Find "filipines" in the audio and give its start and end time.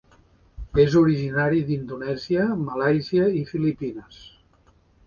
3.53-4.23